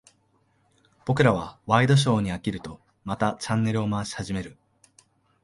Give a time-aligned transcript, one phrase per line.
[1.05, 4.57] 僕らはワイドショーに飽きると、またチャンネルを回し始める。